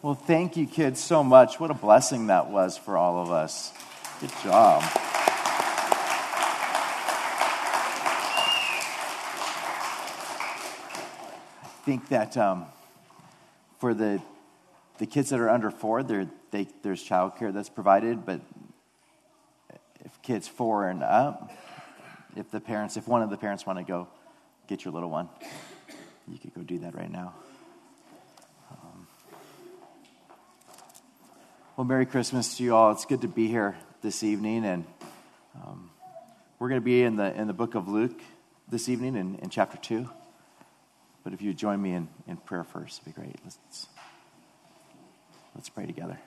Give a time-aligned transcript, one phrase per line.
[0.00, 1.58] Well, thank you, kids, so much.
[1.58, 3.72] What a blessing that was for all of us.
[4.20, 4.80] Good job.
[11.60, 12.66] I think that um,
[13.80, 14.22] for the,
[14.98, 16.28] the kids that are under four, they,
[16.82, 18.40] there's childcare that's provided, but
[20.04, 21.50] if kids four and up,
[22.36, 24.06] if the parents, if one of the parents want to go
[24.68, 25.28] get your little one,
[26.28, 27.34] you could go do that right now.
[31.78, 32.90] Well, Merry Christmas to you all.
[32.90, 34.84] It's good to be here this evening, and
[35.54, 35.90] um,
[36.58, 38.20] we're going to be in the in the book of Luke
[38.68, 40.10] this evening in, in chapter two.
[41.22, 43.36] But if you join me in, in prayer first, it'd be great.
[43.44, 43.86] Let's
[45.54, 46.18] let's pray together.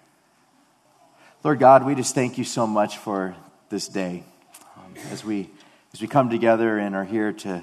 [1.43, 3.35] Lord God, we just thank you so much for
[3.67, 4.23] this day
[4.77, 5.49] um, as we
[5.93, 7.61] as we come together and are here to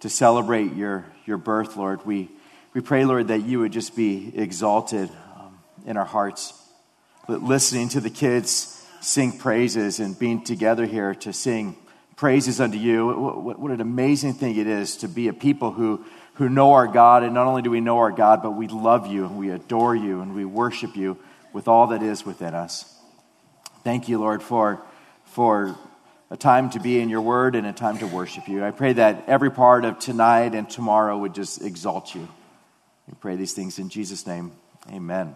[0.00, 2.04] to celebrate your your birth, Lord.
[2.04, 2.28] We
[2.74, 6.52] we pray, Lord, that you would just be exalted um, in our hearts
[7.38, 11.76] listening to the kids sing praises and being together here to sing
[12.16, 13.08] praises unto you.
[13.08, 17.22] What, an amazing thing it is to be a people who, who know our God.
[17.22, 19.96] And not only do we know our God, but we love you and we adore
[19.96, 21.18] you and we worship you
[21.52, 22.94] with all that is within us.
[23.82, 24.82] Thank you, Lord, for,
[25.24, 25.76] for
[26.30, 28.62] a time to be in your word and a time to worship you.
[28.62, 32.28] I pray that every part of tonight and tomorrow would just exalt you.
[33.08, 34.52] We pray these things in Jesus' name.
[34.92, 35.34] Amen.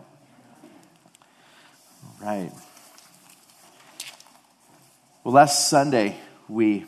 [2.25, 2.51] Right.
[5.23, 6.17] Well, last Sunday,
[6.49, 6.87] we,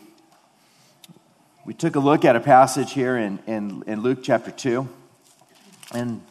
[1.66, 4.88] we took a look at a passage here in, in, in Luke chapter 2.
[5.92, 6.22] And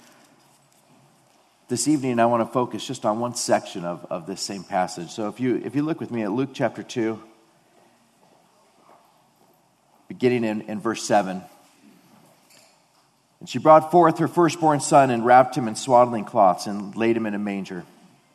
[1.68, 5.12] this evening, I want to focus just on one section of, of this same passage.
[5.12, 7.22] So if you, if you look with me at Luke chapter 2,
[10.08, 11.44] beginning in, in verse 7.
[13.40, 17.16] And she brought forth her firstborn son and wrapped him in swaddling cloths and laid
[17.16, 17.86] him in a manger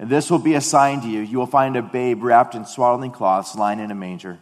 [0.00, 1.20] And this will be a sign to you.
[1.20, 4.38] You will find a babe wrapped in swaddling cloths lying in a manger.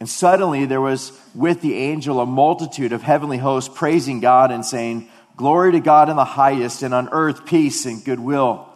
[0.00, 4.64] And suddenly there was with the angel a multitude of heavenly hosts praising God and
[4.64, 8.66] saying, Glory to God in the highest, and on earth peace and goodwill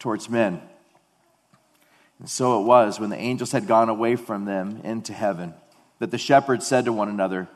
[0.00, 0.60] towards men.
[2.18, 5.54] And so it was when the angels had gone away from them into heaven
[6.00, 7.48] that the shepherds said to one another,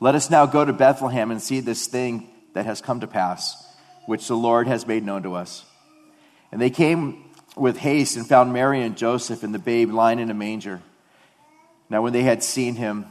[0.00, 3.70] Let us now go to Bethlehem and see this thing that has come to pass,
[4.06, 5.66] which the Lord has made known to us.
[6.50, 7.24] And they came
[7.56, 10.80] with haste and found Mary and Joseph and the babe lying in a manger.
[11.90, 13.06] Now, when they had seen him,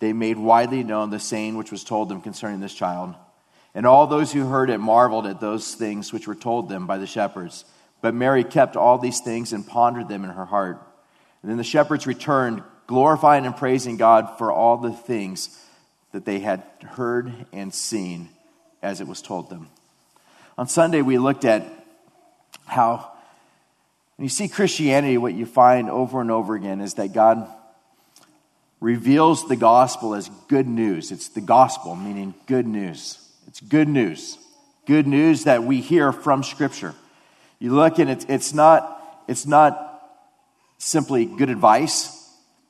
[0.00, 3.14] they made widely known the saying which was told them concerning this child.
[3.74, 6.98] And all those who heard it marveled at those things which were told them by
[6.98, 7.64] the shepherds.
[8.00, 10.80] But Mary kept all these things and pondered them in her heart.
[11.42, 15.58] And then the shepherds returned, glorifying and praising God for all the things
[16.12, 18.28] that they had heard and seen
[18.82, 19.68] as it was told them.
[20.56, 21.64] On Sunday, we looked at
[22.66, 23.12] how
[24.16, 27.48] when you see Christianity, what you find over and over again is that God
[28.80, 31.10] reveals the gospel as good news.
[31.10, 33.18] It's the gospel, meaning good news.
[33.48, 34.38] It's good news.
[34.86, 36.94] Good news that we hear from Scripture.
[37.58, 40.02] You look and it's, it's, not, it's not
[40.78, 42.20] simply good advice.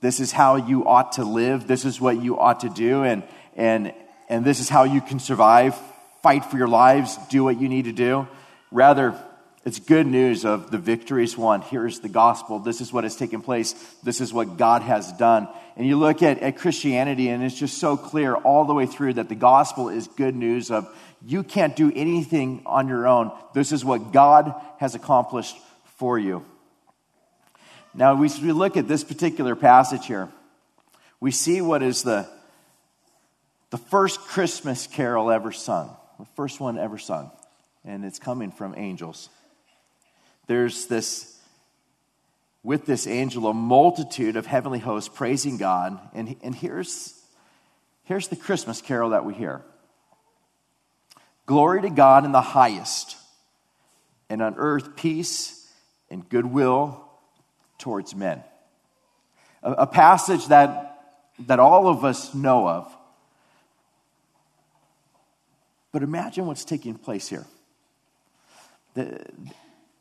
[0.01, 1.67] This is how you ought to live.
[1.67, 3.03] This is what you ought to do.
[3.03, 3.23] And,
[3.55, 3.93] and,
[4.29, 5.77] and this is how you can survive.
[6.23, 7.19] Fight for your lives.
[7.29, 8.29] Do what you need to do.
[8.71, 9.21] Rather,
[9.65, 11.63] it's good news of the victories won.
[11.63, 12.59] Here's the gospel.
[12.59, 13.73] This is what has taken place.
[14.03, 15.49] This is what God has done.
[15.77, 19.15] And you look at, at Christianity, and it's just so clear all the way through
[19.15, 20.87] that the gospel is good news of
[21.27, 23.33] you can't do anything on your own.
[23.55, 25.57] This is what God has accomplished
[25.97, 26.45] for you.
[27.95, 30.29] Now, we, we look at this particular passage here.
[31.21, 32.29] We see what is the,
[33.71, 37.31] the first Christmas carol ever sung, the first one ever sung,
[37.83, 39.31] and it's coming from angels
[40.47, 41.39] there's this,
[42.63, 45.99] with this angel, a multitude of heavenly hosts praising God.
[46.13, 47.15] And, and here's,
[48.05, 49.63] here's the Christmas carol that we hear
[51.47, 53.17] Glory to God in the highest,
[54.31, 55.71] and on earth peace
[56.11, 57.05] and goodwill
[57.79, 58.43] towards men.
[59.63, 61.03] A, a passage that,
[61.41, 62.97] that all of us know of.
[65.93, 67.45] But imagine what's taking place here.
[68.95, 69.25] the,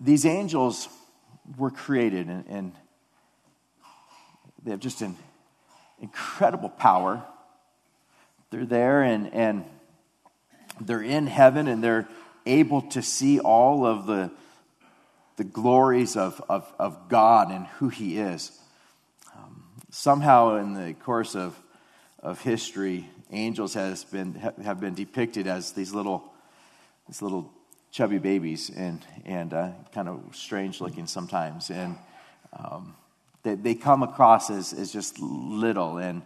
[0.04, 0.90] these angels
[1.58, 2.72] were created and, and
[4.64, 5.16] they have just an
[6.02, 7.24] incredible power.
[8.52, 9.66] They're there and, and
[10.82, 12.08] they're in heaven and they're
[12.46, 14.30] able to see all of the,
[15.38, 18.52] the glories of, of, of God and who He is.
[19.36, 21.58] Um, somehow, in the course of,
[22.20, 26.24] of history, angels has been, have been depicted as these little,
[27.08, 27.52] these little
[27.94, 31.70] chubby babies and, and uh, kind of strange looking sometimes.
[31.70, 31.96] And
[32.52, 32.96] um,
[33.44, 36.24] they, they come across as, as just little and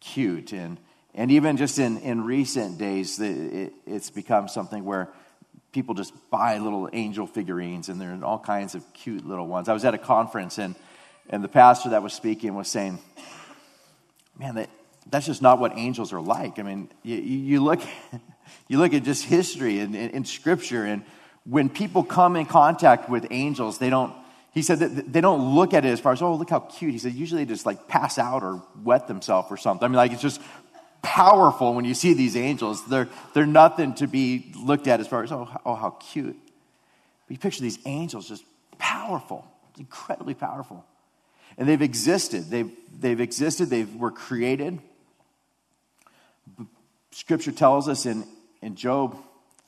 [0.00, 0.52] cute.
[0.52, 0.76] And,
[1.14, 5.08] and even just in, in recent days, it, it's become something where
[5.70, 9.68] people just buy little angel figurines and they're all kinds of cute little ones.
[9.68, 10.74] I was at a conference and,
[11.30, 12.98] and the pastor that was speaking was saying,
[14.36, 14.70] man, that,
[15.08, 16.58] that's just not what angels are like.
[16.58, 17.80] I mean, you, you look,
[18.68, 21.04] you look at just history and in, scripture and
[21.44, 24.14] when people come in contact with angels, they don't,
[24.52, 26.92] he said that they don't look at it as far as, oh, look how cute.
[26.92, 29.84] He said usually they just like pass out or wet themselves or something.
[29.84, 30.40] I mean, like it's just
[31.02, 32.86] powerful when you see these angels.
[32.86, 36.36] They're, they're nothing to be looked at as far as, oh, oh how cute.
[37.26, 38.44] But you picture these angels just
[38.78, 39.46] powerful,
[39.78, 40.84] incredibly powerful.
[41.58, 42.50] And they've existed.
[42.50, 43.70] They've, they've existed.
[43.70, 44.80] They were created.
[47.14, 48.26] Scripture tells us in,
[48.60, 49.16] in Job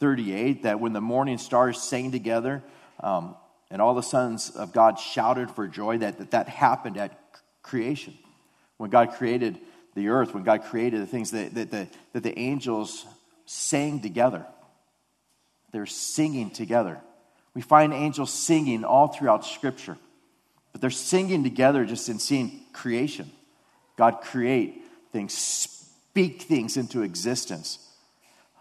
[0.00, 2.60] 38 that when the morning stars sang together
[2.98, 3.36] um,
[3.70, 7.16] and all the sons of God shouted for joy, that, that that happened at
[7.62, 8.18] creation.
[8.78, 9.58] When God created
[9.94, 13.06] the earth, when God created the things that, that, that, that the angels
[13.44, 14.44] sang together.
[15.70, 17.00] They're singing together.
[17.54, 19.96] We find angels singing all throughout Scripture,
[20.72, 23.30] but they're singing together just in seeing creation.
[23.96, 24.82] God create
[25.12, 25.32] things,
[26.16, 27.78] speak things into existence.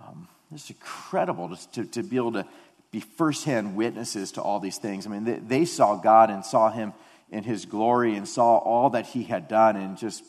[0.06, 2.46] Um, it's incredible to, to, to, be able to
[2.92, 5.08] be firsthand witnesses to all these things.
[5.08, 6.92] I mean, they, they saw God and saw Him
[7.32, 10.22] in His glory and saw all that He had done and just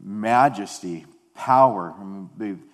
[0.00, 1.94] majesty, power.
[1.96, 2.64] I mean,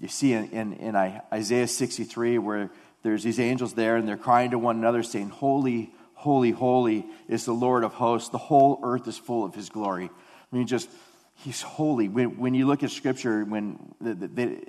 [0.00, 2.68] you see in, in, in Isaiah 63 where
[3.04, 7.44] there's these angels there and they're crying to one another saying, Holy, holy, holy is
[7.44, 8.30] the Lord of hosts.
[8.30, 10.10] The whole earth is full of his glory.
[10.52, 10.88] I mean, just,
[11.44, 12.08] he's holy.
[12.08, 14.60] When, when you look at scripture, when they,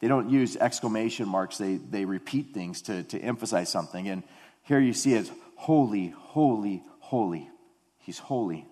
[0.00, 4.08] they don't use exclamation marks, they, they repeat things to, to emphasize something.
[4.08, 4.22] And
[4.62, 7.48] here you see it holy, holy, holy.
[7.98, 8.66] He's holy.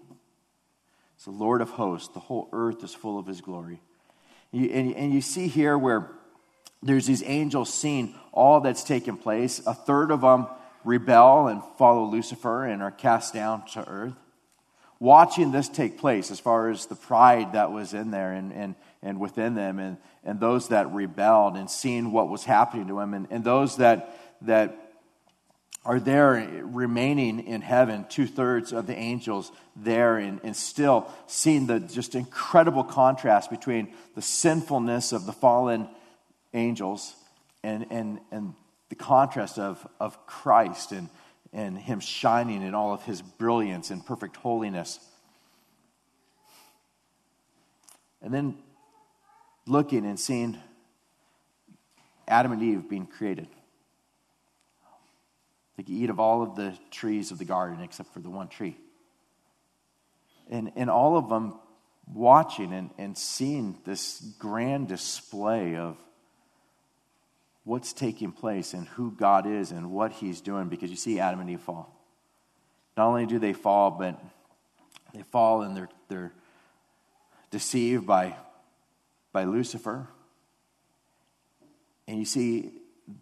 [1.17, 2.09] It's the Lord of hosts.
[2.09, 3.81] The whole earth is full of his glory.
[4.53, 6.11] You, and, and you see here where
[6.83, 9.61] there's these angels seeing all that's taken place.
[9.67, 10.47] A third of them
[10.85, 14.15] rebel and follow Lucifer and are cast down to earth.
[15.01, 18.75] Watching this take place, as far as the pride that was in there and, and,
[19.03, 23.15] and within them, and, and those that rebelled, and seeing what was happening to them,
[23.15, 24.77] and, and those that, that
[25.87, 31.67] are there remaining in heaven, two thirds of the angels there, and, and still seeing
[31.67, 35.89] the just incredible contrast between the sinfulness of the fallen
[36.53, 37.15] angels
[37.63, 38.53] and, and, and
[38.91, 41.09] the contrast of, of Christ and,
[41.53, 45.01] and Him shining in all of His brilliance and perfect holiness.
[48.23, 48.57] And then
[49.67, 50.59] looking and seeing
[52.29, 53.49] Adam and Eve being created.
[55.77, 58.49] They could eat of all of the trees of the garden except for the one
[58.49, 58.77] tree.
[60.51, 61.55] And, and all of them
[62.13, 65.97] watching and, and seeing this grand display of
[67.65, 71.41] what's taking place and who God is and what He's doing because you see Adam
[71.41, 71.95] and Eve fall.
[72.97, 74.21] Not only do they fall, but
[75.15, 76.33] they fall and they're, they're
[77.51, 78.35] deceived by,
[79.33, 80.09] by Lucifer.
[82.09, 82.73] And you see,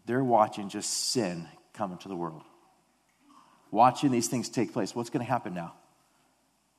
[0.07, 2.43] they're watching just sin come into the world
[3.71, 4.95] watching these things take place.
[4.95, 5.75] What's going to happen now?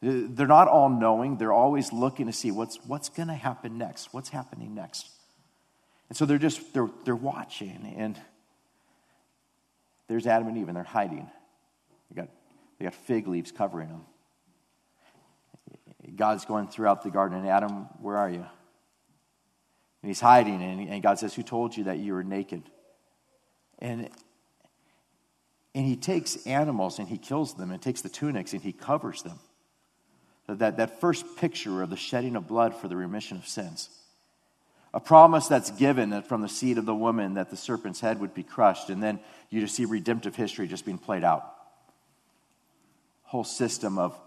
[0.02, 4.14] They're not all knowing, they're always looking to see what's, what's going to happen next,
[4.14, 5.10] what's happening next.
[6.10, 8.20] And so they're just, they're, they're watching, and
[10.08, 11.30] there's Adam and Eve, and they're hiding.
[12.10, 12.30] They got,
[12.78, 14.06] they got fig leaves covering them.
[16.16, 18.46] God's going throughout the garden, and Adam, where are you?
[20.02, 22.64] And he's hiding, and, and God says, Who told you that you were naked?
[23.78, 24.10] And
[25.76, 29.22] and he takes animals and he kills them and takes the tunics and he covers
[29.22, 29.40] them.
[30.48, 33.90] That, that first picture of the shedding of blood for the remission of sins.
[34.94, 38.34] A promise that's given from the seed of the woman that the serpent's head would
[38.34, 38.90] be crushed.
[38.90, 39.20] And then
[39.50, 41.46] you just see redemptive history just being played out.
[43.24, 44.20] Whole system of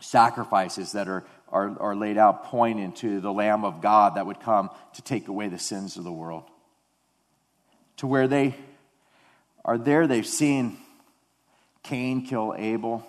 [0.00, 4.40] sacrifices that are, are, are laid out pointing to the Lamb of God that would
[4.40, 6.44] come to take away the sins of the world.
[7.98, 8.54] To where they
[9.64, 10.06] are there.
[10.06, 10.78] They've seen
[11.82, 13.06] Cain kill Abel.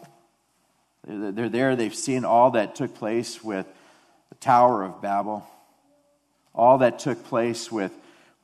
[1.06, 1.76] They're there.
[1.76, 3.66] They've seen all that took place with
[4.30, 5.46] the Tower of Babel,
[6.58, 7.92] all that took place with,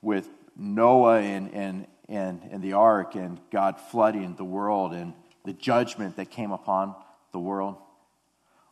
[0.02, 5.54] with Noah and, and, and, and the ark and God flooding the world and the
[5.54, 6.96] judgment that came upon
[7.32, 7.76] the world.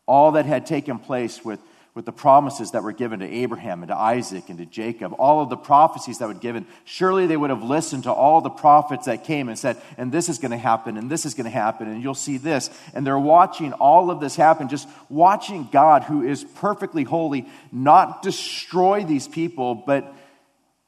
[0.05, 1.59] All that had taken place with
[1.93, 5.41] with the promises that were given to Abraham and to Isaac and to Jacob, all
[5.41, 9.07] of the prophecies that were given, surely they would have listened to all the prophets
[9.07, 11.49] that came and said, and this is going to happen, and this is going to
[11.49, 12.69] happen, and you'll see this.
[12.93, 18.21] And they're watching all of this happen, just watching God, who is perfectly holy, not
[18.21, 20.13] destroy these people, but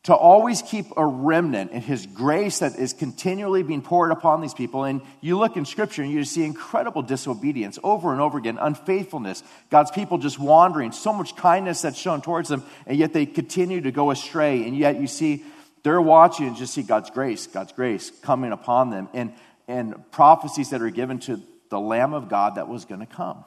[0.04, 4.54] to always keep a remnant in his grace that is continually being poured upon these
[4.54, 4.84] people.
[4.84, 9.44] And you look in scripture and you see incredible disobedience over and over again, unfaithfulness,
[9.70, 13.80] God's people just wandering, so much kindness that's shown towards them, and yet they continue
[13.80, 14.68] to go astray.
[14.68, 15.46] And yet you see
[15.84, 19.34] they're watching and just see God's grace, God's grace coming upon them, and,
[19.70, 23.46] and prophecies that are given to the Lamb of God that was going to come.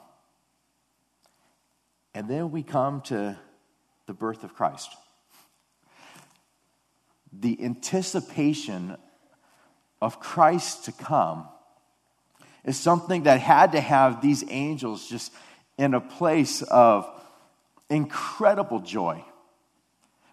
[2.15, 3.37] And then we come to
[4.07, 4.89] the birth of Christ
[7.31, 8.97] the anticipation
[10.01, 11.47] of Christ to come
[12.63, 15.33] is something that had to have these angels just
[15.77, 17.09] in a place of
[17.89, 19.23] incredible joy.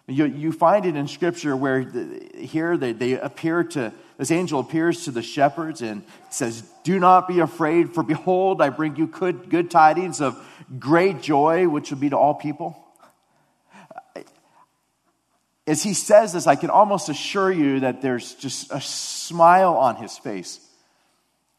[0.07, 4.59] You, you find it in Scripture where the, here they, they appear to, this angel
[4.59, 9.07] appears to the shepherds and says, Do not be afraid, for behold, I bring you
[9.07, 10.37] good, good tidings of
[10.77, 12.84] great joy, which will be to all people
[15.67, 19.95] as he says this, I can almost assure you that there's just a smile on
[19.95, 20.59] his face.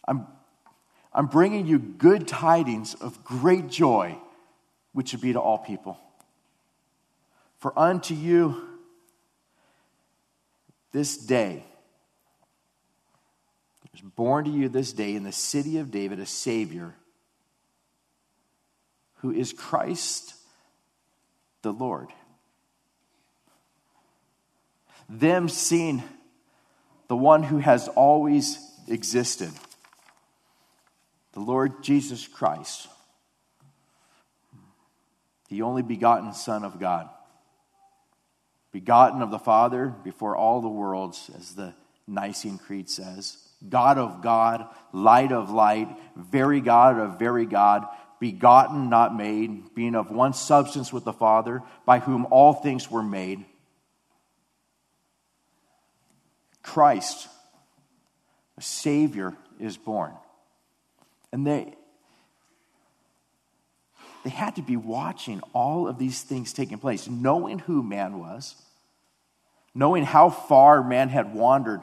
[0.06, 0.26] I'm,
[1.12, 4.16] I'm bringing you good tidings of great joy,
[4.92, 5.98] which would be to all people.
[7.58, 8.62] For unto you
[10.92, 11.64] this day,
[13.96, 16.94] is born to you this day in the city of David a Savior
[19.16, 20.34] who is Christ
[21.62, 22.08] the Lord
[25.08, 26.02] them seeing
[27.08, 28.58] the one who has always
[28.88, 29.50] existed,
[31.32, 32.88] the Lord Jesus Christ,
[35.48, 37.08] the only begotten Son of God,
[38.72, 41.74] begotten of the Father before all the worlds, as the
[42.06, 47.86] Nicene Creed says, God of God, light of light, very God of very God,
[48.18, 53.02] begotten, not made, being of one substance with the Father, by whom all things were
[53.02, 53.44] made
[56.66, 57.28] Christ,
[58.58, 60.12] a Savior, is born.
[61.32, 61.72] And they,
[64.24, 68.56] they had to be watching all of these things taking place, knowing who man was,
[69.74, 71.82] knowing how far man had wandered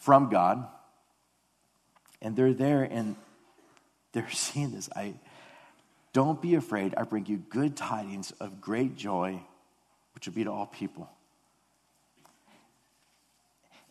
[0.00, 0.66] from God.
[2.20, 3.14] And they're there and
[4.12, 4.90] they're seeing this.
[4.94, 5.14] I
[6.12, 6.94] don't be afraid.
[6.96, 9.40] I bring you good tidings of great joy,
[10.14, 11.08] which will be to all people.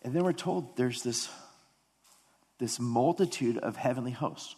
[0.03, 1.29] And then we're told there's this,
[2.57, 4.55] this multitude of heavenly hosts.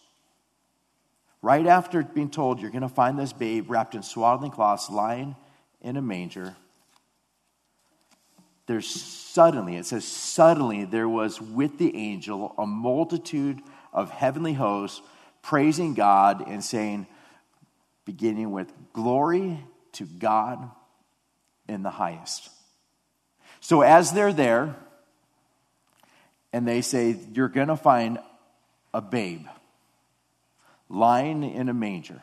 [1.41, 5.36] Right after being told you're going to find this babe wrapped in swaddling cloths lying
[5.81, 6.55] in a manger,
[8.67, 13.60] there's suddenly, it says, suddenly there was with the angel a multitude
[13.91, 15.01] of heavenly hosts
[15.41, 17.07] praising God and saying,
[18.05, 19.60] beginning with glory
[19.93, 20.69] to God
[21.67, 22.50] in the highest.
[23.60, 24.75] So as they're there,
[26.53, 28.20] and they say, You're going to find
[28.93, 29.46] a babe
[30.89, 32.22] lying in a manger,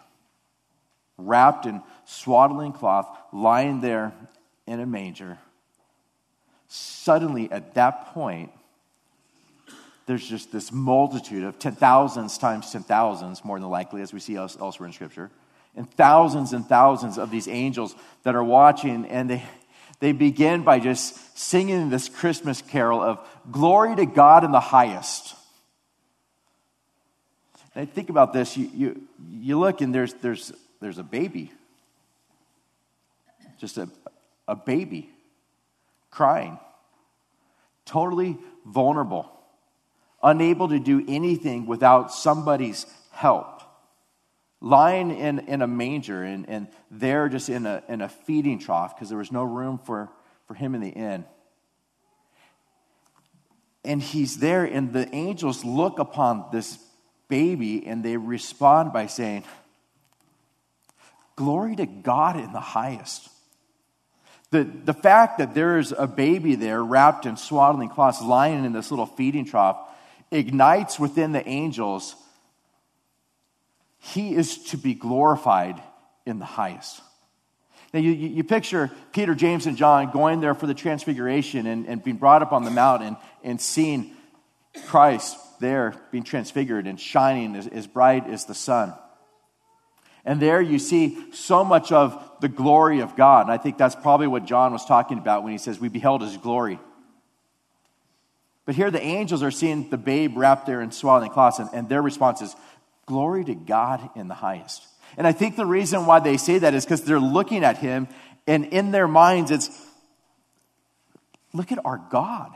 [1.17, 4.13] wrapped in swaddling cloth, lying there
[4.67, 5.39] in a manger.
[6.69, 8.53] Suddenly, at that point,
[10.07, 14.21] there's just this multitude of ten thousands times ten thousands, more than likely, as we
[14.21, 15.31] see elsewhere in Scripture,
[15.77, 19.43] and thousands and thousands of these angels that are watching, and they,
[20.01, 23.19] they begin by just singing this Christmas carol of
[23.51, 25.35] glory to God in the highest.
[27.75, 31.53] And I think about this, you, you, you look and there's, there's, there's a baby,
[33.59, 33.89] just a,
[34.47, 35.11] a baby
[36.11, 36.59] crying,
[37.85, 39.31] totally vulnerable,
[40.23, 43.58] unable to do anything without somebody's help
[44.61, 48.95] lying in, in a manger and, and there just in a, in a feeding trough
[48.95, 50.09] because there was no room for,
[50.47, 51.25] for him in the inn.
[53.85, 56.79] And he's there, and the angels look upon this
[57.29, 59.45] baby and they respond by saying,
[61.37, 63.29] Glory to God in the highest.
[64.51, 68.73] The, the fact that there is a baby there wrapped in swaddling cloths lying in
[68.73, 69.79] this little feeding trough
[70.33, 72.17] ignites within the angels
[74.15, 75.83] he is to be glorified
[76.27, 77.01] in the highest.
[77.93, 82.05] Now, you, you picture Peter, James, and John going there for the transfiguration and, and
[82.05, 84.15] being brought up on the mountain and seeing
[84.87, 88.95] Christ there being transfigured and shining as, as bright as the sun.
[90.25, 93.47] And there you see so much of the glory of God.
[93.47, 96.23] And I think that's probably what John was talking about when he says, We beheld
[96.23, 96.79] his glory.
[98.67, 101.89] But here the angels are seeing the babe wrapped there in swaddling cloths, and, and
[101.89, 102.55] their response is,
[103.09, 104.87] Glory to God in the highest.
[105.17, 108.07] And I think the reason why they say that is because they're looking at him,
[108.47, 109.71] and in their minds, it's,
[111.53, 112.55] Look at our God.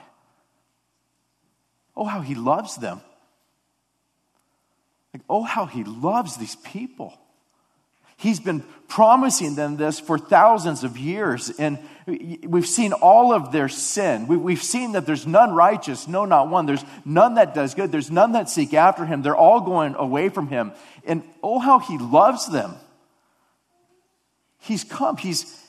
[1.97, 3.01] Oh, how he loves them.
[5.13, 7.19] Like, oh, how he loves these people.
[8.23, 11.77] He's been promising them this for thousands of years, and
[12.07, 14.29] we've seen all of their sin.
[14.29, 16.67] We've seen that there's none righteous, no, not one.
[16.67, 17.91] There's none that does good.
[17.91, 19.23] There's none that seek after him.
[19.23, 20.71] They're all going away from him.
[21.05, 22.77] And oh, how he loves them.
[24.61, 25.17] He's come.
[25.17, 25.61] He's,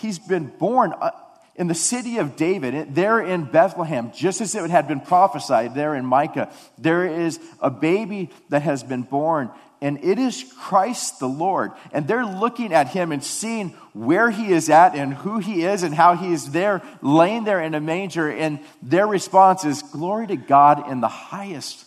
[0.00, 1.12] he's been born uh,
[1.54, 5.94] in the city of David, there in Bethlehem, just as it had been prophesied there
[5.94, 6.52] in Micah.
[6.76, 9.50] There is a baby that has been born
[9.84, 11.72] and it is Christ the Lord.
[11.92, 15.82] And they're looking at him and seeing where he is at and who he is
[15.82, 18.30] and how he is there, laying there in a manger.
[18.30, 21.84] And their response is, Glory to God in the highest.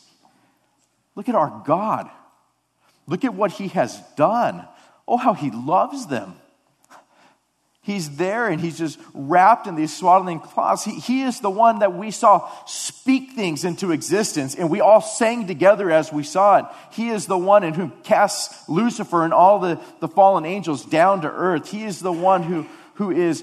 [1.16, 2.08] Look at our God.
[3.08, 4.68] Look at what he has done.
[5.08, 6.36] Oh, how he loves them.
[7.88, 10.84] He's there and he's just wrapped in these swaddling cloths.
[10.84, 15.00] He, he is the one that we saw speak things into existence, and we all
[15.00, 16.66] sang together as we saw it.
[16.92, 21.22] He is the one in whom casts Lucifer and all the, the fallen angels down
[21.22, 21.72] to earth.
[21.72, 22.66] He is the one who,
[22.96, 23.42] who is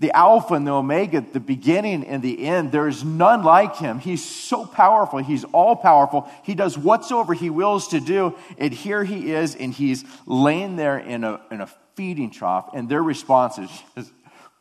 [0.00, 2.72] the Alpha and the Omega, the beginning and the end.
[2.72, 4.00] There is none like him.
[4.00, 5.18] He's so powerful.
[5.18, 6.28] He's all powerful.
[6.42, 8.34] He does whatsoever he wills to do.
[8.58, 12.88] And here he is, and he's laying there in a, in a feeding trough, and
[12.88, 14.12] their response is just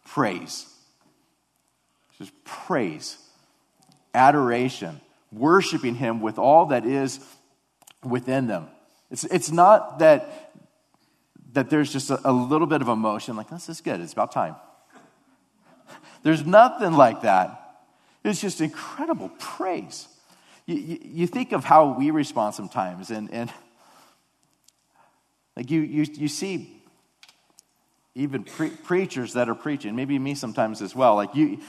[0.06, 0.66] praise.
[2.18, 3.18] Just praise,
[4.14, 5.00] adoration,
[5.32, 7.22] worshiping Him with all that is
[8.04, 8.68] within them.
[9.10, 10.52] It's, it's not that,
[11.54, 14.34] that there's just a, a little bit of emotion, like, this is good, it's about
[14.34, 14.58] time.
[16.24, 17.56] There's nothing like that.
[18.24, 20.08] It's just incredible praise.
[20.66, 23.52] You, you, you, think of how we respond sometimes, and, and
[25.56, 26.80] like you, you, you see
[28.14, 31.60] even pre- preachers that are preaching, maybe me sometimes as well, like you,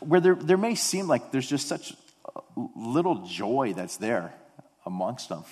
[0.00, 1.92] where there, there may seem like there's just such
[2.74, 4.32] little joy that's there
[4.86, 5.44] amongst them.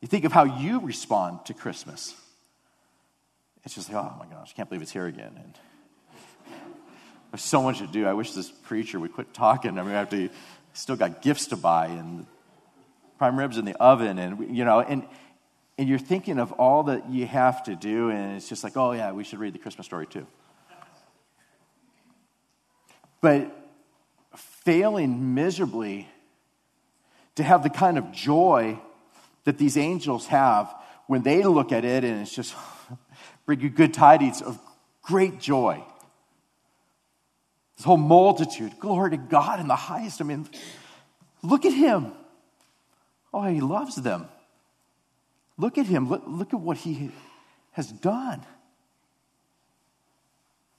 [0.00, 2.14] You think of how you respond to Christmas.
[3.64, 5.32] It's just like, oh my gosh, I can't believe it's here again.
[5.36, 5.54] And
[7.30, 8.06] there's so much to do.
[8.06, 9.78] I wish this preacher would quit talking.
[9.78, 10.28] I mean, I have to,
[10.74, 12.26] still got gifts to buy and
[13.18, 15.04] prime ribs in the oven, and you know, and
[15.78, 18.92] and you're thinking of all that you have to do, and it's just like, oh,
[18.92, 20.26] yeah, we should read the Christmas story too.
[23.20, 23.50] But
[24.36, 26.08] failing miserably
[27.36, 28.78] to have the kind of joy
[29.44, 30.72] that these angels have
[31.06, 32.54] when they look at it, and it's just
[33.46, 34.58] bring you good tidings of
[35.02, 35.82] great joy.
[37.76, 40.20] This whole multitude, glory to God in the highest.
[40.20, 40.48] I mean,
[41.42, 42.12] look at him.
[43.32, 44.28] Oh, he loves them.
[45.58, 46.08] Look at him.
[46.08, 47.10] Look, look at what he
[47.72, 48.42] has done.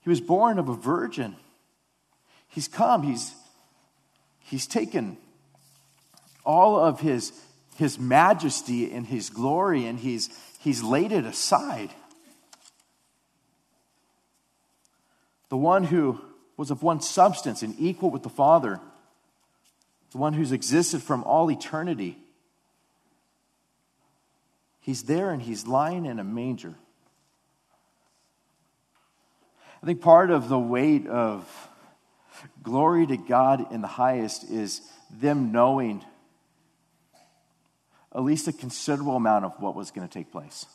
[0.00, 1.36] He was born of a virgin.
[2.48, 3.02] He's come.
[3.02, 3.34] He's,
[4.40, 5.18] he's taken
[6.44, 7.32] all of his,
[7.76, 11.90] his majesty and his glory and he's, he's laid it aside.
[15.48, 16.20] The one who
[16.56, 18.80] was of one substance and equal with the Father,
[20.12, 22.18] the one who's existed from all eternity
[24.86, 26.72] He's there and he's lying in a manger.
[29.82, 31.68] I think part of the weight of
[32.62, 34.80] glory to God in the highest is
[35.10, 36.04] them knowing
[38.14, 40.66] at least a considerable amount of what was going to take place.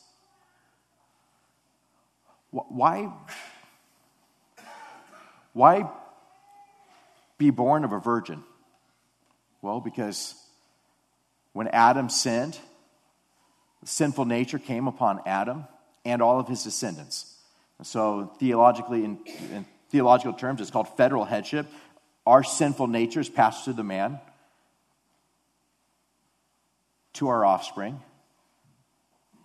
[2.50, 3.10] Why,
[5.52, 5.90] why
[7.38, 8.42] be born of a virgin?
[9.60, 10.34] Well, because
[11.52, 12.58] when Adam sinned,
[13.84, 15.66] sinful nature came upon Adam
[16.04, 17.36] and all of his descendants.
[17.82, 19.18] So, theologically, in,
[19.52, 21.66] in theological terms, it's called federal headship.
[22.26, 24.20] Our sinful natures pass through the man
[27.14, 28.00] to our offspring.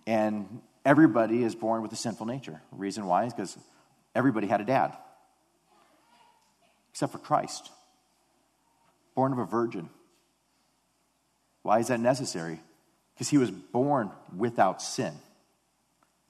[0.06, 2.62] And everybody is born with a sinful nature.
[2.72, 3.58] The reason why is because
[4.14, 4.96] everybody had a dad,
[6.98, 7.70] except for Christ,
[9.14, 9.88] born of a virgin.
[11.62, 12.58] Why is that necessary?
[13.14, 15.12] Because he was born without sin.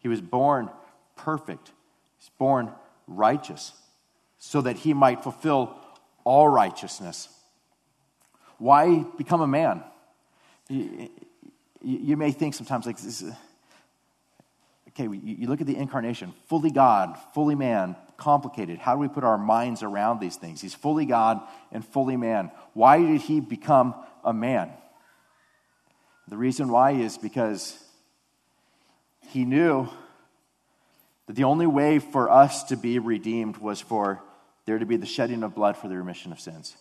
[0.00, 0.68] He was born
[1.16, 1.72] perfect.
[2.18, 2.70] He's born
[3.06, 3.72] righteous
[4.36, 5.74] so that he might fulfill
[6.22, 7.30] all righteousness.
[8.58, 9.82] Why become a man?
[10.68, 11.08] You,
[11.80, 13.32] you may think sometimes, like, this is,
[14.88, 18.78] okay, you look at the incarnation, fully God, fully man, complicated.
[18.78, 20.60] How do we put our minds around these things?
[20.60, 21.40] He's fully God
[21.72, 22.50] and fully man.
[22.74, 24.70] Why did he become a man?
[26.26, 27.82] The reason why is because
[29.28, 29.88] he knew
[31.26, 34.22] that the only way for us to be redeemed was for
[34.66, 36.76] there to be the shedding of blood for the remission of sins.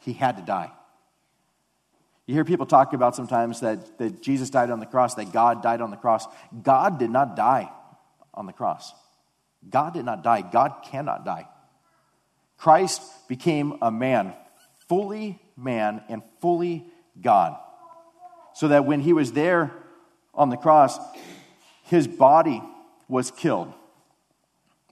[0.00, 0.70] He had to die.
[2.26, 5.62] You hear people talk about sometimes that, that Jesus died on the cross, that God
[5.62, 6.26] died on the cross.
[6.62, 7.70] God did not die
[8.32, 8.92] on the cross.
[9.68, 10.42] God did not die.
[10.42, 11.48] God cannot die.
[12.58, 14.34] Christ became a man,
[14.88, 16.86] fully man and fully
[17.20, 17.56] God.
[18.54, 19.72] So that when he was there
[20.34, 20.98] on the cross,
[21.84, 22.62] his body
[23.08, 23.72] was killed.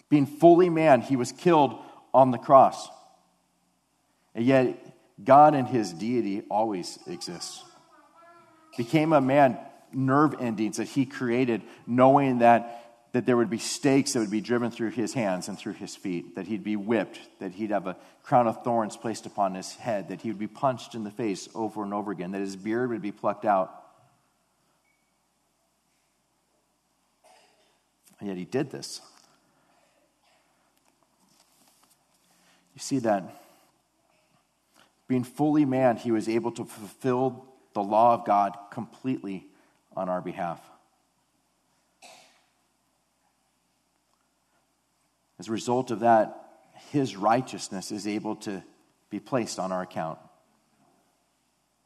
[0.08, 1.78] Being fully man, he was killed
[2.12, 2.88] on the cross.
[4.34, 4.76] And yet,
[5.22, 7.62] God and his deity always exists.
[8.76, 9.58] Became a man,
[9.92, 14.40] nerve endings that he created, knowing that, that there would be stakes that would be
[14.40, 17.86] driven through his hands and through his feet, that he'd be whipped, that he'd have
[17.86, 21.10] a crown of thorns placed upon his head, that he would be punched in the
[21.10, 23.74] face over and over again, that his beard would be plucked out.
[28.20, 29.00] And yet he did this.
[32.74, 33.24] You see that
[35.08, 37.44] being fully man, he was able to fulfill
[37.74, 39.44] the law of God completely
[39.96, 40.60] on our behalf.
[45.40, 46.36] As a result of that,
[46.92, 48.62] his righteousness is able to
[49.08, 50.18] be placed on our account,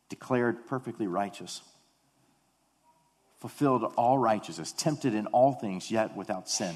[0.09, 1.63] declared perfectly righteous,
[3.39, 6.75] fulfilled all righteousness, tempted in all things, yet without sin.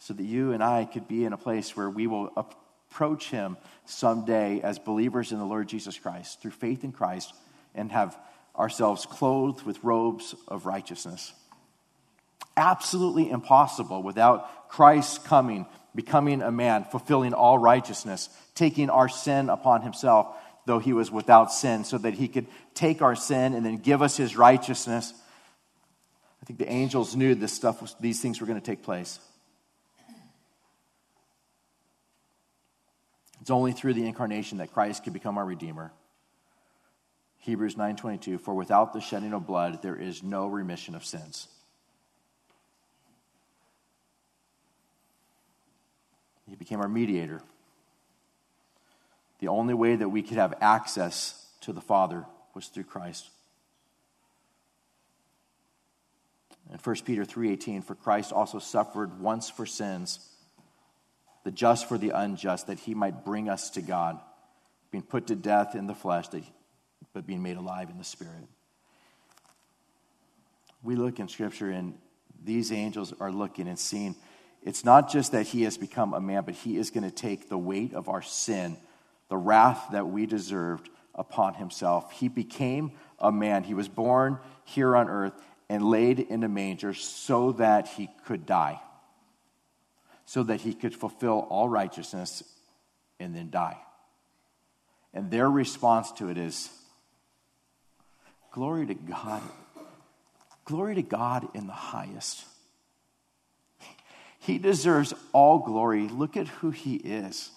[0.00, 3.56] So that you and I could be in a place where we will approach Him
[3.86, 7.32] someday as believers in the Lord Jesus Christ through faith in Christ
[7.74, 8.18] and have
[8.54, 11.32] ourselves clothed with robes of righteousness.
[12.56, 19.82] Absolutely impossible without Christ coming, becoming a man, fulfilling all righteousness, taking our sin upon
[19.82, 23.76] Himself, though He was without sin, so that He could take our sin and then
[23.76, 25.12] give us His righteousness.
[26.42, 29.18] I think the angels knew this stuff, was, these things were going to take place.
[33.40, 35.92] It's only through the incarnation that Christ could become our redeemer.
[37.38, 41.46] Hebrews 9:22 for without the shedding of blood there is no remission of sins.
[46.48, 47.42] He became our mediator.
[49.40, 53.30] The only way that we could have access to the Father was through Christ.
[56.72, 60.32] In 1 Peter 3:18 for Christ also suffered once for sins
[61.46, 64.20] the just for the unjust, that he might bring us to God,
[64.90, 66.26] being put to death in the flesh,
[67.12, 68.48] but being made alive in the spirit.
[70.82, 71.96] We look in Scripture, and
[72.42, 74.16] these angels are looking and seeing
[74.66, 77.48] it's not just that he has become a man, but he is going to take
[77.48, 78.76] the weight of our sin,
[79.30, 82.12] the wrath that we deserved upon himself.
[82.12, 83.64] He became a man.
[83.64, 85.32] He was born here on earth
[85.70, 88.78] and laid in a manger so that he could die
[90.26, 92.42] so that he could fulfill all righteousness
[93.18, 93.78] and then die.
[95.14, 96.68] And their response to it is
[98.50, 99.40] glory to God.
[100.64, 102.44] Glory to God in the highest.
[104.46, 106.06] He deserves all glory.
[106.06, 107.50] Look at who he is.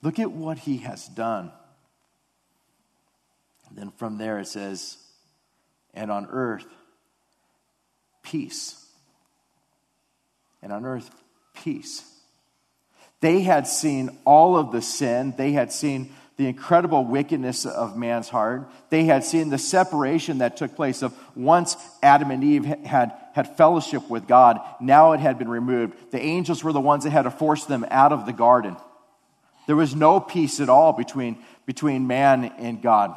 [0.00, 1.52] Look at what he has done.
[3.68, 4.96] And then from there it says,
[5.92, 6.64] and on earth,
[8.22, 8.82] peace.
[10.62, 11.10] And on earth,
[11.54, 12.02] peace.
[13.20, 18.28] They had seen all of the sin, they had seen the incredible wickedness of man's
[18.28, 18.70] heart.
[18.90, 23.56] They had seen the separation that took place of once Adam and Eve had, had
[23.56, 26.10] fellowship with God, now it had been removed.
[26.10, 28.76] The angels were the ones that had to force them out of the garden.
[29.66, 33.16] There was no peace at all between, between man and God.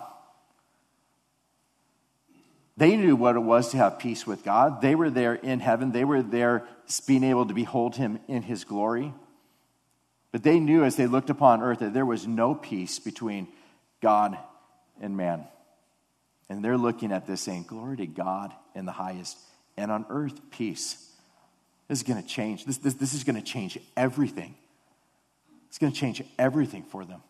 [2.78, 4.82] They knew what it was to have peace with God.
[4.82, 5.92] They were there in heaven.
[5.92, 6.68] They were there
[7.08, 9.14] being able to behold him in his glory.
[10.36, 13.48] But they knew as they looked upon earth that there was no peace between
[14.02, 14.38] God
[15.00, 15.46] and man.
[16.50, 19.38] And they're looking at this saying, Glory to God in the highest,
[19.78, 21.10] and on earth peace.
[21.88, 22.66] This is going to change.
[22.66, 24.56] This, this, this is going to change everything.
[25.70, 27.22] It's going to change everything for them.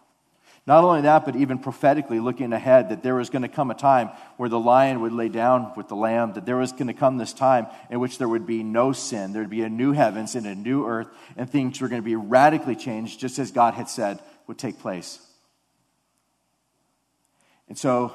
[0.68, 3.76] Not only that, but even prophetically looking ahead, that there was going to come a
[3.76, 6.94] time where the lion would lay down with the lamb, that there was going to
[6.94, 9.32] come this time in which there would be no sin.
[9.32, 12.06] There would be a new heavens and a new earth, and things were going to
[12.06, 15.20] be radically changed, just as God had said would take place.
[17.68, 18.14] And so,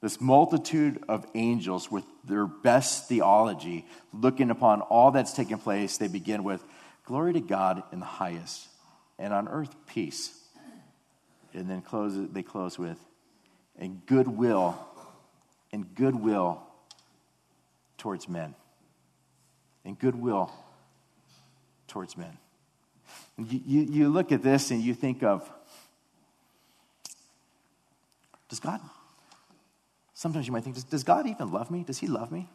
[0.00, 6.08] this multitude of angels with their best theology, looking upon all that's taken place, they
[6.08, 6.64] begin with
[7.04, 8.68] Glory to God in the highest,
[9.18, 10.38] and on earth peace
[11.54, 12.98] and then close they close with,
[13.78, 14.78] and goodwill,
[15.72, 16.62] and goodwill
[17.96, 18.54] towards men.
[19.84, 20.52] And goodwill
[21.86, 22.36] towards men.
[23.38, 25.48] You, you, you look at this and you think of,
[28.48, 28.80] does God,
[30.14, 31.84] sometimes you might think, does, does God even love me?
[31.84, 32.48] Does He love me?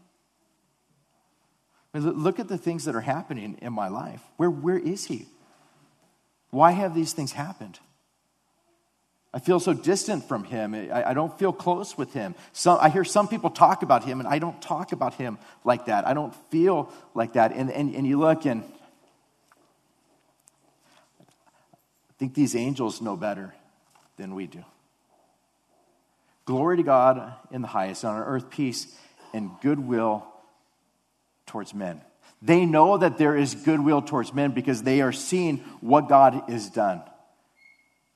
[1.93, 4.21] I mean, look at the things that are happening in my life.
[4.37, 5.27] Where, where is He?
[6.49, 7.79] Why have these things happened?
[9.33, 10.75] I feel so distant from him.
[10.75, 12.35] I, I, don't feel close with him.
[12.51, 15.87] Some, I hear some people talk about him, and I don't talk about him like
[15.87, 16.05] that.
[16.05, 17.51] I don't feel like that.
[17.51, 18.63] And, and, and you look, and
[21.21, 23.55] I think these angels know better
[24.17, 24.63] than we do.
[26.45, 28.95] Glory to God in the highest, on earth peace
[29.33, 30.27] and goodwill
[31.47, 32.01] towards men.
[32.43, 36.69] They know that there is goodwill towards men because they are seeing what God has
[36.69, 37.01] done.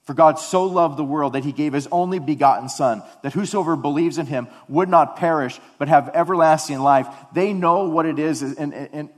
[0.08, 3.76] For God so loved the world that he gave his only begotten Son, that whosoever
[3.76, 7.10] believes in him would not perish, but have everlasting life.
[7.34, 9.10] They know what it is in, in, in,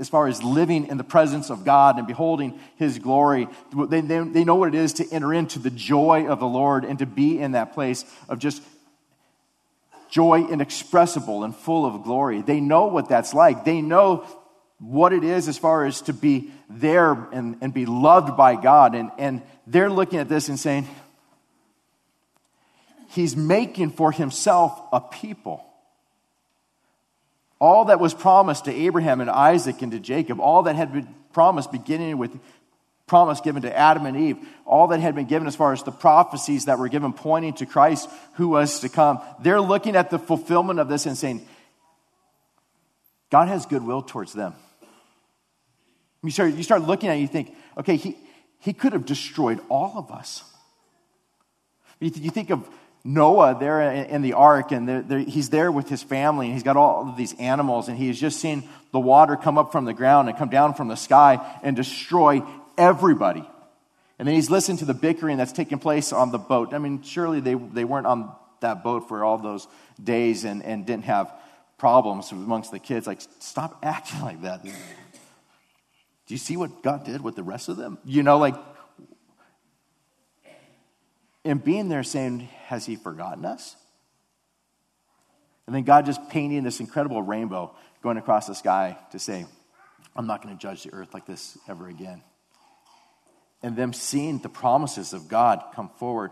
[0.00, 3.46] as far as living in the presence of God and beholding his glory.
[3.72, 6.84] They, they, they know what it is to enter into the joy of the Lord
[6.84, 8.64] and to be in that place of just
[10.10, 12.42] joy inexpressible and full of glory.
[12.42, 13.64] They know what that's like.
[13.64, 14.26] They know
[14.80, 18.94] what it is as far as to be there and, and be loved by God.
[18.94, 20.88] And, and they're looking at this and saying,
[23.10, 25.64] He's making for himself a people.
[27.58, 31.12] All that was promised to Abraham and Isaac and to Jacob, all that had been
[31.32, 32.38] promised beginning with
[33.08, 35.90] promise given to Adam and Eve, all that had been given as far as the
[35.90, 40.18] prophecies that were given pointing to Christ who was to come, they're looking at the
[40.18, 41.44] fulfillment of this and saying,
[43.28, 44.54] God has goodwill towards them.
[46.22, 48.16] You start, you start looking at it, you think, okay, he,
[48.58, 50.44] he could have destroyed all of us.
[51.98, 52.68] You, you think of
[53.02, 56.62] Noah there in the ark, and they're, they're, he's there with his family, and he's
[56.62, 59.86] got all of these animals, and he has just seen the water come up from
[59.86, 62.42] the ground and come down from the sky and destroy
[62.76, 63.48] everybody.
[64.18, 66.74] And then he's listened to the bickering that's taking place on the boat.
[66.74, 68.30] I mean, surely they, they weren't on
[68.60, 69.66] that boat for all those
[70.02, 71.32] days and, and didn't have
[71.78, 73.06] problems amongst the kids.
[73.06, 74.62] Like, stop acting like that.
[76.30, 77.98] Do you see what God did with the rest of them?
[78.04, 78.54] You know, like,
[81.44, 83.74] and being there saying, Has He forgotten us?
[85.66, 89.44] And then God just painting this incredible rainbow going across the sky to say,
[90.14, 92.22] I'm not going to judge the earth like this ever again.
[93.60, 96.30] And them seeing the promises of God come forward.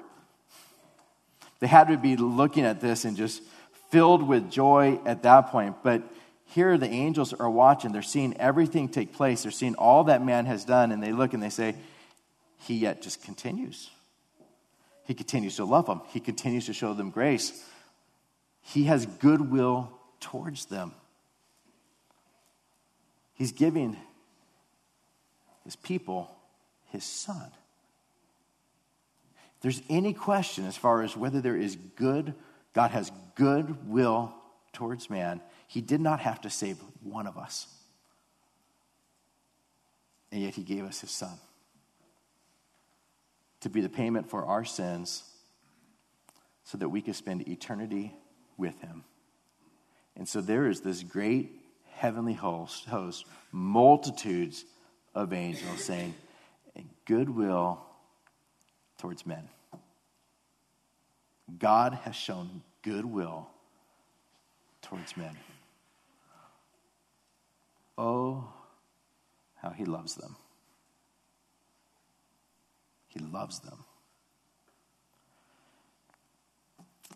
[1.59, 3.43] They had to be looking at this and just
[3.91, 5.83] filled with joy at that point.
[5.83, 6.05] But
[6.49, 7.93] here, the angels are watching.
[7.93, 9.43] They're seeing everything take place.
[9.43, 11.75] They're seeing all that man has done, and they look and they say,
[12.61, 13.91] He yet just continues.
[15.05, 17.63] He continues to love them, He continues to show them grace.
[18.63, 20.93] He has goodwill towards them.
[23.35, 23.97] He's giving
[25.65, 26.35] His people
[26.93, 27.51] His Son.
[29.57, 32.33] If there's any question as far as whether there is good,
[32.73, 34.33] God has goodwill
[34.73, 37.69] towards man he did not have to save one of us.
[40.33, 41.39] And yet he gave us his son
[43.61, 45.23] to be the payment for our sins
[46.65, 48.15] so that we could spend eternity
[48.57, 49.05] with him.
[50.17, 51.53] And so there is this great
[51.93, 54.65] heavenly host, host multitudes
[55.15, 56.15] of angels saying,
[57.05, 57.81] goodwill
[58.99, 59.49] towards men.
[61.59, 63.49] God has shown goodwill
[64.83, 65.37] towards men.
[67.99, 68.45] Oh,
[69.57, 70.37] how he loves them.
[73.09, 73.85] He loves them.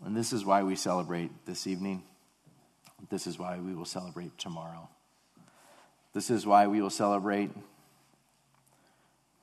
[0.03, 2.03] And this is why we celebrate this evening.
[3.09, 4.89] This is why we will celebrate tomorrow.
[6.13, 7.51] This is why we will celebrate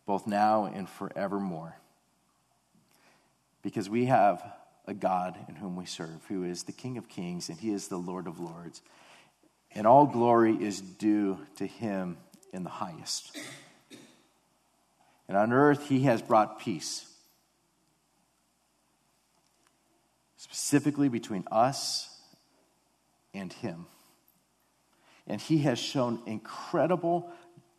[0.05, 1.77] both now and forevermore.
[3.63, 4.43] Because we have
[4.87, 7.89] a God in whom we serve, who is the King of kings and he is
[7.89, 8.83] the Lord of lords.
[9.75, 12.19] And all glory is due to him
[12.53, 13.37] in the highest.
[15.29, 17.07] And on earth, he has brought peace,
[20.37, 22.09] specifically between us
[23.33, 23.87] and him.
[25.27, 27.31] And he has shown incredible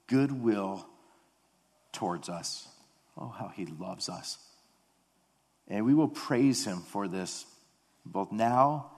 [0.07, 0.87] goodwill
[1.91, 2.67] towards us.
[3.17, 4.37] Oh, how he loves us.
[5.67, 7.45] And we will praise him for this
[8.05, 8.91] both now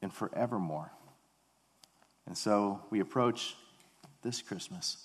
[0.00, 0.92] and forevermore.
[2.26, 3.54] And so we approach
[4.22, 4.96] this Christmas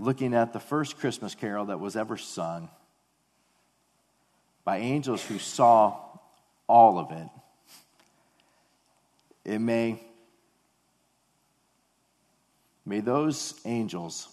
[0.00, 2.70] looking at the first Christmas carol that was ever sung
[4.64, 5.96] by angels who saw
[6.66, 7.28] all of it.
[9.44, 10.00] It may,
[12.86, 14.28] may those angels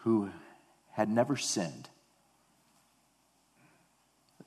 [0.00, 0.30] who
[0.92, 1.88] had never sinned,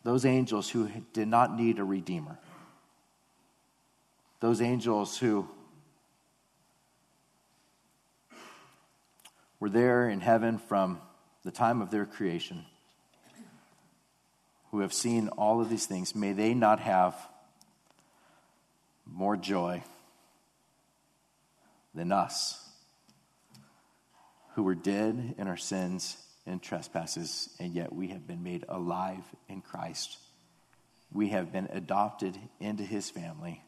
[0.03, 2.37] those angels who did not need a redeemer,
[4.39, 5.47] those angels who
[9.59, 10.99] were there in heaven from
[11.43, 12.65] the time of their creation,
[14.71, 17.15] who have seen all of these things, may they not have
[19.05, 19.83] more joy
[21.93, 22.63] than us,
[24.53, 29.23] who were dead in our sins and trespasses, and yet we have been made alive
[29.47, 30.17] in Christ.
[31.11, 33.63] We have been adopted into his family.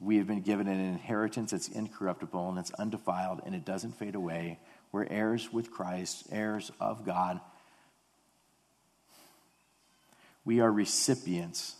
[0.00, 4.14] We have been given an inheritance that's incorruptible and it's undefiled and it doesn't fade
[4.14, 4.60] away.
[4.92, 7.40] We're heirs with Christ, heirs of God.
[10.44, 11.74] We are recipients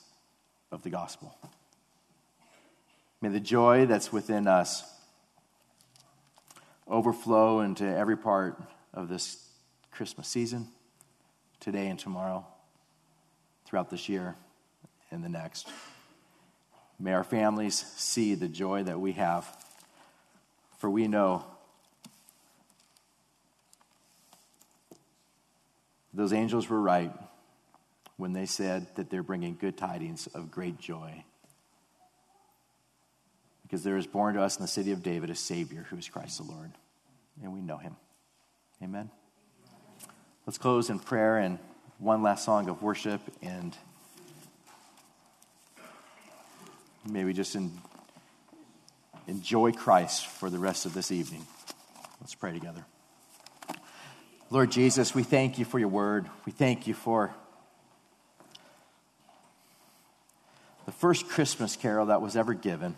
[0.73, 1.35] of the gospel.
[3.21, 4.85] May the joy that's within us
[6.87, 8.61] overflow into every part
[8.93, 9.45] of this
[9.91, 10.69] Christmas season,
[11.61, 12.47] today and tomorrow,
[13.65, 14.37] throughout this year
[15.11, 15.69] and the next.
[16.99, 19.47] May our families see the joy that we have,
[20.79, 21.45] for we know
[26.13, 27.13] those angels were right
[28.17, 31.25] when they said that they're bringing good tidings of great joy
[33.69, 36.09] because there is born to us in the city of David a Savior who is
[36.09, 36.73] Christ the Lord,
[37.43, 37.97] and we know him.
[38.83, 39.11] Amen.
[40.47, 41.59] Let's close in prayer and
[41.99, 43.77] one last song of worship, and
[47.11, 47.73] maybe just in,
[49.27, 51.47] enjoy Christ for the rest of this evening.
[52.21, 52.85] Let's pray together.
[54.51, 56.27] Lord Jesus, we thank you for your word.
[56.47, 57.35] We thank you for
[60.87, 62.97] the first Christmas carol that was ever given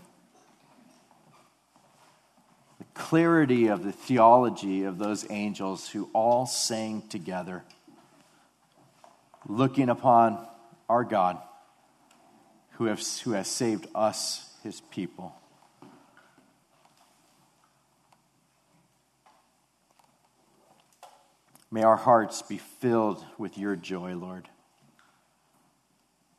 [2.80, 7.62] The clarity of the theology of those angels who all sang together,
[9.46, 10.38] looking upon
[10.88, 11.36] our God
[12.80, 15.34] who, have, who has saved us, his people.
[21.70, 24.48] May our hearts be filled with your joy, Lord,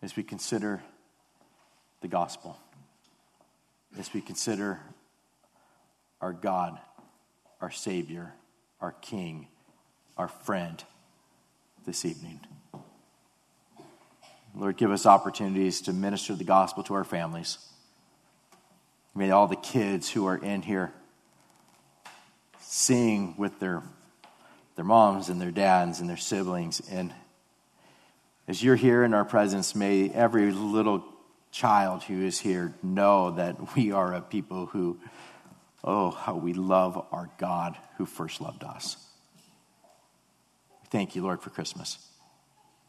[0.01, 0.82] as we consider
[2.01, 2.58] the gospel,
[3.99, 4.80] as we consider
[6.21, 6.80] our God,
[7.62, 8.34] our Savior,
[8.80, 9.47] our King,
[10.17, 10.84] our friend
[11.86, 12.39] this evening.
[14.55, 17.57] Lord, give us opportunities to minister the gospel to our families.
[19.15, 20.93] May all the kids who are in here
[22.59, 23.83] sing with their,
[24.75, 26.81] their moms and their dads and their siblings.
[26.91, 27.13] And
[28.47, 31.03] as you're here in our presence, may every little
[31.51, 34.99] child who is here know that we are a people who
[35.83, 38.97] Oh, how we love our God who first loved us.
[40.89, 41.97] Thank you, Lord, for Christmas.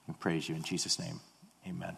[0.07, 1.21] We praise you in Jesus' name.
[1.67, 1.97] Amen.